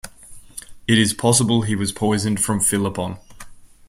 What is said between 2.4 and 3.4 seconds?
from Philopon.